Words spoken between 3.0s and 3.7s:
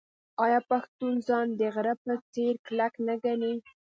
نه ګڼي؟